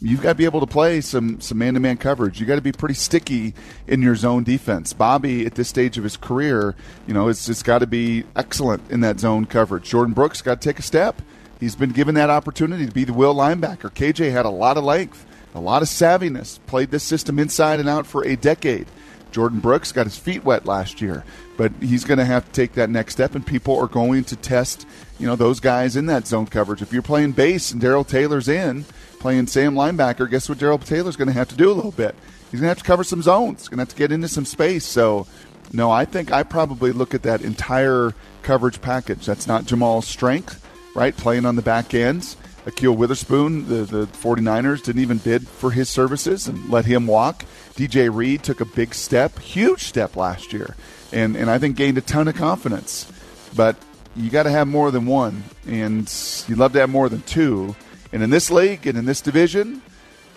you've 0.00 0.22
got 0.22 0.30
to 0.30 0.34
be 0.34 0.44
able 0.44 0.60
to 0.60 0.66
play 0.66 1.00
some 1.00 1.40
some 1.40 1.58
man 1.58 1.74
to 1.74 1.80
man 1.80 1.96
coverage. 1.96 2.40
You 2.40 2.46
got 2.46 2.56
to 2.56 2.62
be 2.62 2.72
pretty 2.72 2.94
sticky 2.94 3.54
in 3.86 4.02
your 4.02 4.16
zone 4.16 4.44
defense. 4.44 4.92
Bobby, 4.92 5.46
at 5.46 5.54
this 5.54 5.68
stage 5.68 5.98
of 5.98 6.04
his 6.04 6.16
career, 6.16 6.74
you 7.06 7.14
know, 7.14 7.28
it's 7.28 7.46
just 7.46 7.64
got 7.64 7.78
to 7.78 7.86
be 7.86 8.24
excellent 8.36 8.90
in 8.90 9.00
that 9.00 9.20
zone 9.20 9.46
coverage. 9.46 9.90
Jordyn 9.90 10.14
Brooks 10.14 10.42
got 10.42 10.60
to 10.60 10.68
take 10.68 10.78
a 10.78 10.82
step. 10.82 11.20
He's 11.60 11.76
been 11.76 11.90
given 11.90 12.14
that 12.16 12.30
opportunity 12.30 12.86
to 12.86 12.92
be 12.92 13.04
the 13.04 13.12
will 13.12 13.34
linebacker. 13.34 13.90
KJ 13.90 14.32
had 14.32 14.44
a 14.44 14.50
lot 14.50 14.76
of 14.76 14.84
length, 14.84 15.24
a 15.54 15.60
lot 15.60 15.82
of 15.82 15.88
savviness, 15.88 16.58
played 16.66 16.90
this 16.90 17.02
system 17.02 17.38
inside 17.38 17.80
and 17.80 17.88
out 17.88 18.06
for 18.06 18.24
a 18.24 18.36
decade. 18.36 18.86
Jordyn 19.32 19.60
Brooks 19.60 19.90
got 19.90 20.06
his 20.06 20.16
feet 20.16 20.44
wet 20.44 20.64
last 20.64 21.00
year, 21.00 21.24
but 21.56 21.72
he's 21.80 22.04
going 22.04 22.18
to 22.18 22.24
have 22.24 22.44
to 22.44 22.52
take 22.52 22.74
that 22.74 22.88
next 22.88 23.14
step, 23.14 23.34
and 23.34 23.44
people 23.44 23.76
are 23.78 23.88
going 23.88 24.22
to 24.24 24.36
test, 24.36 24.86
you 25.18 25.26
know, 25.26 25.34
those 25.34 25.58
guys 25.58 25.96
in 25.96 26.06
that 26.06 26.26
zone 26.26 26.46
coverage. 26.46 26.82
If 26.82 26.92
you're 26.92 27.02
playing 27.02 27.32
base 27.32 27.72
and 27.72 27.80
Darrell 27.80 28.04
Taylor's 28.04 28.48
in, 28.48 28.84
playing 29.24 29.46
Sam 29.46 29.74
linebacker, 29.74 30.28
guess 30.28 30.50
what 30.50 30.58
Darrell 30.58 30.76
Taylor's 30.76 31.16
going 31.16 31.28
to 31.28 31.32
have 31.32 31.48
to 31.48 31.56
do 31.56 31.72
a 31.72 31.72
little 31.72 31.92
bit? 31.92 32.14
He's 32.50 32.60
going 32.60 32.64
to 32.64 32.68
have 32.68 32.76
to 32.76 32.84
cover 32.84 33.02
some 33.02 33.22
zones. 33.22 33.68
Going 33.68 33.78
to 33.78 33.80
have 33.80 33.88
to 33.88 33.96
get 33.96 34.12
into 34.12 34.28
some 34.28 34.44
space. 34.44 34.84
So, 34.84 35.26
no, 35.72 35.90
I 35.90 36.04
think 36.04 36.30
I 36.30 36.42
probably 36.42 36.92
look 36.92 37.14
at 37.14 37.22
that 37.22 37.40
entire 37.40 38.12
coverage 38.42 38.82
package. 38.82 39.24
That's 39.24 39.46
not 39.46 39.64
Jamal's 39.64 40.06
strength, 40.06 40.62
right? 40.94 41.16
Playing 41.16 41.46
on 41.46 41.56
the 41.56 41.62
back 41.62 41.94
ends. 41.94 42.36
Ahkello 42.66 42.94
Witherspoon, 42.94 43.66
the, 43.66 43.84
the 43.86 44.06
49ers 44.08 44.82
didn't 44.82 45.00
even 45.00 45.16
bid 45.16 45.48
for 45.48 45.70
his 45.70 45.88
services 45.88 46.46
and 46.46 46.68
let 46.68 46.84
him 46.84 47.06
walk. 47.06 47.46
DJ 47.76 48.14
Reed 48.14 48.42
took 48.42 48.60
a 48.60 48.66
big 48.66 48.92
step, 48.92 49.38
huge 49.38 49.84
step 49.84 50.16
last 50.16 50.52
year, 50.52 50.76
and, 51.12 51.34
and 51.34 51.50
I 51.50 51.56
think 51.56 51.76
gained 51.78 51.96
a 51.96 52.02
ton 52.02 52.28
of 52.28 52.36
confidence. 52.36 53.10
But 53.56 53.76
you 54.16 54.28
got 54.28 54.42
to 54.42 54.50
have 54.50 54.68
more 54.68 54.90
than 54.90 55.06
one, 55.06 55.44
and 55.66 56.12
you'd 56.46 56.58
love 56.58 56.74
to 56.74 56.80
have 56.80 56.90
more 56.90 57.08
than 57.08 57.22
two. 57.22 57.74
And 58.14 58.22
in 58.22 58.30
this 58.30 58.48
league 58.48 58.86
and 58.86 58.96
in 58.96 59.06
this 59.06 59.20
division, 59.20 59.82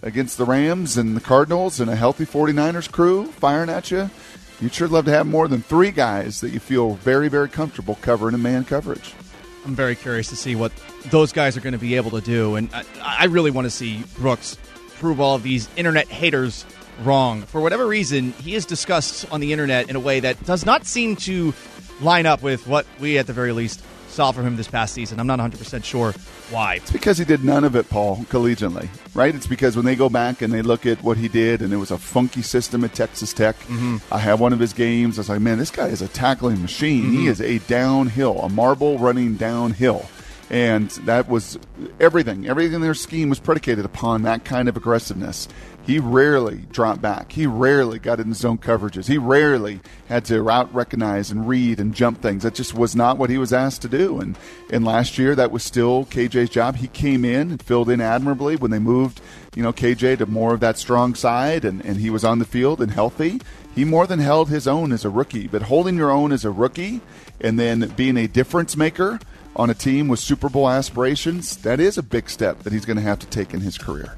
against 0.02 0.40
the 0.40 0.46
Rams 0.46 0.98
and 0.98 1.16
the 1.16 1.22
Cardinals 1.22 1.80
and 1.80 1.92
a 1.92 1.96
healthy 1.96 2.26
49ers 2.26 2.92
crew 2.92 3.28
firing 3.28 3.70
at 3.70 3.92
you, 3.92 4.10
you'd 4.60 4.74
sure 4.74 4.88
love 4.88 5.06
to 5.06 5.12
have 5.12 5.28
more 5.28 5.48
than 5.48 5.62
three 5.62 5.92
guys 5.92 6.42
that 6.42 6.50
you 6.50 6.60
feel 6.60 6.96
very, 6.96 7.28
very 7.28 7.48
comfortable 7.48 7.94
covering 8.02 8.34
in 8.34 8.42
man 8.42 8.66
coverage. 8.66 9.14
I'm 9.64 9.76
very 9.76 9.96
curious 9.96 10.28
to 10.30 10.36
see 10.36 10.56
what 10.56 10.72
those 11.12 11.32
guys 11.32 11.56
are 11.56 11.60
going 11.60 11.74
to 11.74 11.78
be 11.78 11.96
able 11.98 12.10
to 12.10 12.22
do. 12.22 12.56
And 12.56 12.68
I, 12.74 12.84
I 13.00 13.26
really 13.26 13.52
want 13.52 13.66
to 13.66 13.72
see 13.72 14.04
Brooks 14.18 14.58
prove 14.96 15.20
all 15.20 15.36
of 15.36 15.44
these 15.44 15.70
internet 15.78 16.08
haters 16.08 16.66
wrong. 17.04 17.44
For 17.44 17.62
whatever 17.62 17.86
reason, 17.86 18.32
he 18.32 18.56
is 18.56 18.66
discussed 18.66 19.32
on 19.32 19.40
the 19.40 19.54
internet 19.54 19.88
in 19.88 19.96
a 19.96 20.00
way 20.00 20.20
that 20.22 20.44
does 20.46 20.66
not 20.66 20.88
seem 20.88 21.16
to 21.18 21.54
line 22.02 22.26
up 22.26 22.42
with 22.42 22.66
what 22.66 22.88
we, 23.00 23.20
at 23.20 23.28
the 23.28 23.34
very 23.34 23.52
least, 23.52 23.84
saw 24.18 24.32
from 24.32 24.48
him 24.48 24.56
this 24.56 24.68
past 24.68 24.96
season. 24.96 25.20
I'm 25.20 25.28
not 25.28 25.40
100% 25.40 25.84
sure 25.84 26.12
why. 26.50 26.76
It's 26.76 26.92
because 26.92 27.20
he 27.20 27.24
did 27.24 27.44
none 27.44 27.64
of 27.64 27.76
it, 27.76 27.88
Paul, 27.88 28.18
collegiately, 28.30 28.90
right? 29.14 29.34
It's 29.34 29.46
because 29.46 29.76
when 29.76 29.86
they 29.86 29.96
go 29.96 30.10
back 30.10 30.42
and 30.42 30.52
they 30.52 30.64
look 30.64 30.88
at 30.88 31.04
what 31.04 31.18
he 31.18 31.28
did, 31.28 31.62
and 31.62 31.72
it 31.72 31.78
was 31.78 31.92
a 31.92 32.00
funky 32.00 32.42
system 32.42 32.84
at 32.84 32.96
Texas 32.96 33.32
Tech. 33.32 33.56
Mm-hmm. 33.60 33.98
I 34.12 34.18
have 34.18 34.40
one 34.40 34.54
of 34.54 34.60
his 34.60 34.74
games. 34.74 35.20
I 35.20 35.22
was 35.22 35.30
like, 35.30 35.40
man, 35.40 35.60
this 35.60 35.70
guy 35.70 35.88
is 35.88 36.02
a 36.02 36.08
tackling 36.08 36.64
machine. 36.64 37.04
Mm-hmm. 37.04 37.18
He 37.20 37.28
is 37.28 37.40
a 37.42 37.60
downhill, 37.60 38.40
a 38.40 38.50
marble 38.50 38.98
running 38.98 39.36
downhill. 39.36 40.10
And 40.50 40.90
that 41.06 41.30
was 41.30 41.60
everything. 42.00 42.48
Everything 42.48 42.74
in 42.74 42.82
their 42.82 42.96
scheme 42.96 43.30
was 43.30 43.40
predicated 43.40 43.86
upon 43.86 44.24
that 44.24 44.46
kind 44.46 44.68
of 44.68 44.78
aggressiveness. 44.78 45.48
He 45.88 46.00
rarely 46.00 46.66
dropped 46.70 47.02
back. 47.02 47.32
He 47.32 47.48
rarely 47.48 47.98
got 47.98 48.20
in 48.20 48.34
zone 48.34 48.58
coverages. 48.58 49.08
He 49.08 49.18
rarely 49.18 49.80
had 50.10 50.26
to 50.26 50.42
route 50.42 50.76
recognize 50.76 51.32
and 51.32 51.48
read 51.48 51.80
and 51.80 51.96
jump 51.96 52.22
things. 52.22 52.44
That 52.44 52.56
just 52.56 52.74
was 52.74 52.94
not 52.94 53.18
what 53.18 53.30
he 53.30 53.38
was 53.38 53.54
asked 53.54 53.84
to 53.84 53.88
do. 53.88 54.20
And 54.20 54.38
and 54.70 54.84
last 54.84 55.18
year 55.18 55.34
that 55.36 55.50
was 55.50 55.64
still 55.64 56.04
KJ's 56.08 56.50
job. 56.50 56.76
He 56.76 56.90
came 56.90 57.24
in 57.24 57.52
and 57.52 57.64
filled 57.64 57.90
in 57.90 58.02
admirably 58.02 58.58
when 58.58 58.70
they 58.70 58.80
moved, 58.80 59.22
you 59.56 59.64
know, 59.64 59.72
KJ 59.72 60.18
to 60.18 60.26
more 60.26 60.54
of 60.54 60.60
that 60.60 60.78
strong 60.78 61.16
side 61.16 61.64
and, 61.64 61.80
and 61.86 61.96
he 61.96 62.10
was 62.10 62.26
on 62.26 62.40
the 62.40 62.46
field 62.46 62.82
and 62.82 62.92
healthy. 62.92 63.40
He 63.74 63.86
more 63.86 64.08
than 64.08 64.20
held 64.20 64.50
his 64.50 64.68
own 64.68 64.92
as 64.92 65.06
a 65.06 65.10
rookie. 65.10 65.48
But 65.48 65.62
holding 65.62 65.96
your 65.96 66.12
own 66.12 66.34
as 66.34 66.44
a 66.44 66.52
rookie 66.52 67.00
and 67.40 67.58
then 67.58 67.94
being 67.96 68.18
a 68.18 68.28
difference 68.28 68.76
maker 68.76 69.22
on 69.56 69.70
a 69.70 69.74
team 69.74 70.10
with 70.10 70.20
Super 70.20 70.50
Bowl 70.50 70.70
aspirations, 70.70 71.56
that 71.58 71.80
is 71.80 71.98
a 71.98 72.04
big 72.04 72.30
step 72.30 72.64
that 72.64 72.74
he's 72.74 72.84
going 72.84 72.98
to 72.98 73.04
have 73.04 73.20
to 73.20 73.28
take 73.28 73.54
in 73.54 73.62
his 73.62 73.78
career. 73.78 74.18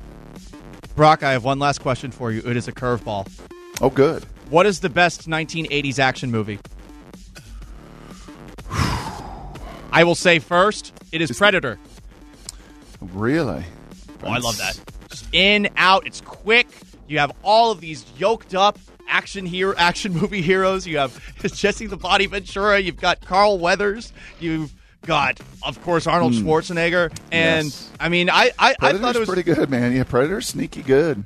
Brock, 1.00 1.24
I 1.24 1.32
have 1.32 1.46
one 1.46 1.60
last 1.60 1.80
question 1.80 2.12
for 2.12 2.30
you. 2.30 2.42
It 2.46 2.58
is 2.58 2.68
a 2.68 2.74
curveball. 2.74 3.26
Oh, 3.80 3.90
good. 3.90 4.26
What 4.50 4.66
is 4.66 4.82
the 4.82 4.90
best 4.90 5.30
1980s 5.30 5.98
action 5.98 6.30
movie? 6.30 6.60
I 8.70 10.04
will 10.04 10.14
say 10.14 10.40
first, 10.40 10.92
it 11.14 11.22
is 11.22 11.32
Predator. 11.32 11.80
Really? 13.00 13.64
Oh, 14.24 14.28
I 14.28 14.40
love 14.40 14.58
that. 14.58 14.78
Just 15.10 15.34
in, 15.34 15.70
out, 15.78 16.06
it's 16.06 16.20
quick. 16.20 16.68
You 17.08 17.20
have 17.20 17.32
all 17.44 17.72
of 17.72 17.80
these 17.80 18.06
yoked 18.18 18.54
up 18.54 18.78
action 19.08 19.46
hero, 19.46 19.74
action 19.78 20.12
movie 20.12 20.42
heroes. 20.42 20.86
You 20.86 20.98
have 20.98 21.18
Jesse 21.54 21.88
the 21.88 21.96
Body 21.96 22.26
Ventura. 22.26 22.78
You've 22.78 23.00
got 23.00 23.22
Carl 23.22 23.58
Weathers. 23.58 24.12
You've 24.42 24.74
got, 25.06 25.40
of 25.64 25.82
course, 25.84 26.08
Arnold 26.08 26.34
mm. 26.34 26.44
Schwarzenegger. 26.44 27.16
And 27.32 27.66
yes. 27.66 27.92
I 28.00 28.10
mean, 28.10 28.30
I, 28.30 28.52
I, 28.58 28.76
I 28.80 28.94
thought 28.94 29.16
it 29.16 29.20
was 29.20 29.28
pretty 29.28 29.44
good, 29.44 29.70
man. 29.70 29.94
Yeah, 29.94 30.04
Predator's 30.04 30.48
sneaky 30.48 30.82
good. 30.82 31.26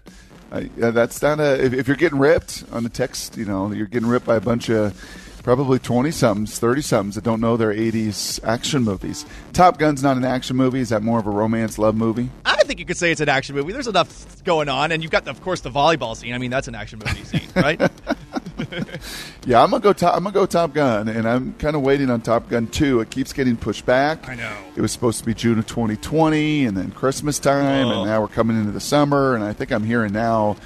Uh, 0.52 0.92
that's 0.92 1.22
not 1.22 1.40
a. 1.40 1.64
If, 1.64 1.74
if, 1.74 1.88
you're 1.88 1.98
getting 1.98 2.20
ripped 2.20 2.64
on 2.72 2.84
the 2.84 2.90
text, 2.90 3.38
you 3.38 3.46
know, 3.46 3.72
you're 3.72 3.88
getting 3.88 4.08
ripped 4.08 4.28
by 4.28 4.36
a 4.36 4.42
bunch 4.42 4.70
of 4.70 4.96
probably 5.42 5.80
20 5.80 6.12
somethings, 6.12 6.60
30 6.60 6.82
somethings 6.82 7.16
that 7.16 7.24
don't 7.24 7.42
know 7.42 7.58
their 7.58 7.74
80s 7.74 8.44
action 8.44 8.84
movies. 8.84 9.26
Top 9.52 9.78
Gun's 9.78 10.02
not 10.02 10.16
an 10.16 10.24
action 10.24 10.56
movie. 10.56 10.80
Is 10.80 10.90
that 10.90 11.04
more 11.04 11.20
of 11.20 11.28
a 11.28 11.32
romance 11.32 11.78
love 11.78 11.96
movie? 11.96 12.30
I 12.46 12.64
think 12.64 12.80
you 12.80 12.86
could 12.86 12.98
say 12.98 13.12
it's 13.12 13.20
an 13.20 13.30
action 13.30 13.56
movie. 13.56 13.74
There's 13.74 13.88
enough 13.88 14.44
going 14.44 14.70
on, 14.70 14.92
and 14.92 15.04
you've 15.04 15.12
got, 15.12 15.28
of 15.28 15.42
course, 15.42 15.62
the 15.62 15.70
volleyball 15.70 16.16
scene. 16.16 16.34
I 16.34 16.38
mean, 16.38 16.50
that's 16.50 16.68
an 16.68 16.76
action 16.76 17.02
movie 17.06 17.24
scene, 17.26 17.50
right? 17.56 17.80
yeah, 19.46 19.64
I'm 19.64 19.72
gonna 19.72 19.82
go. 19.82 19.94
Top, 19.94 20.16
I'm 20.16 20.24
gonna 20.24 20.34
go 20.34 20.46
Top 20.46 20.74
Gun, 20.74 21.08
and 21.08 21.28
I'm 21.28 21.54
kind 21.54 21.76
of 21.76 21.82
waiting 21.82 22.10
on 22.10 22.22
Top 22.22 22.50
Gun 22.50 22.68
2. 22.68 23.02
It 23.02 23.10
keeps 23.10 23.34
getting 23.34 23.58
pushed 23.58 23.86
back. 23.86 24.28
I 24.30 24.36
know. 24.36 24.56
It 24.76 24.82
was 24.82 24.92
supposed 24.92 25.20
to 25.20 25.26
be 25.26 25.34
June 25.34 25.60
of 25.60 25.68
2020, 25.68 26.66
and 26.66 26.78
then 26.78 26.92
Christmas 26.92 27.40
time, 27.40 27.88
oh. 27.88 28.02
and 28.02 28.10
now 28.10 28.22
we're 28.22 28.28
coming 28.28 28.58
into 28.58 28.72
the 28.72 28.80
summer, 28.80 29.36
and 29.36 29.44
I 29.44 29.54
think 29.54 29.72
I'm 29.72 29.84
hearing 29.84 30.14
now 30.14 30.58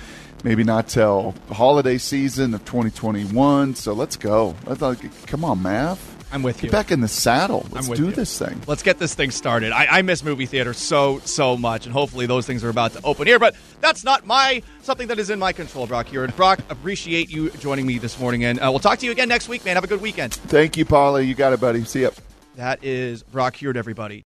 maybe 0.43 0.63
not 0.63 0.87
till 0.87 1.33
holiday 1.51 1.97
season 1.97 2.53
of 2.53 2.63
2021. 2.65 3.75
So 3.75 3.93
let's 3.93 4.15
go. 4.15 4.55
Let's, 4.65 4.81
come 5.25 5.43
on, 5.43 5.61
Mav. 5.61 6.16
I'm 6.31 6.43
with 6.43 6.61
you. 6.61 6.69
Get 6.69 6.73
back 6.73 6.91
in 6.91 7.01
the 7.01 7.07
saddle. 7.07 7.65
Let's 7.71 7.87
do 7.87 8.05
you. 8.05 8.11
this 8.11 8.37
thing. 8.37 8.61
Let's 8.67 8.83
get 8.83 8.99
this 8.99 9.15
thing 9.15 9.31
started. 9.31 9.71
I, 9.71 9.87
I, 9.99 10.01
miss 10.01 10.23
movie 10.23 10.45
theater 10.45 10.73
so 10.73 11.19
so 11.19 11.55
much, 11.55 11.85
and 11.85 11.93
hopefully 11.93 12.25
those 12.25 12.45
things 12.45 12.63
are 12.63 12.69
about 12.69 12.93
to 12.93 13.01
open 13.03 13.27
here. 13.27 13.39
But 13.39 13.55
that's 13.81 14.03
not 14.03 14.25
my 14.25 14.61
something 14.81 15.07
that 15.07 15.19
is 15.19 15.29
in 15.29 15.39
my 15.39 15.53
control, 15.53 15.87
Brock. 15.87 16.07
Here 16.07 16.23
and 16.23 16.35
Brock, 16.35 16.59
appreciate 16.69 17.29
you 17.29 17.49
joining 17.51 17.85
me 17.85 17.97
this 17.97 18.19
morning, 18.19 18.43
and 18.43 18.59
uh, 18.59 18.67
we'll 18.69 18.79
talk 18.79 18.99
to 18.99 19.05
you 19.05 19.11
again 19.11 19.29
next 19.29 19.47
week, 19.47 19.63
man. 19.63 19.75
Have 19.75 19.83
a 19.83 19.87
good 19.87 20.01
weekend. 20.01 20.33
Thank 20.33 20.75
you, 20.77 20.85
Paula. 20.85 21.21
You 21.21 21.33
got 21.33 21.53
it, 21.53 21.59
buddy. 21.59 21.83
See 21.85 22.01
you. 22.01 22.11
That 22.55 22.83
is 22.83 23.23
Brock 23.23 23.55
Huard, 23.55 23.77
everybody. 23.77 24.25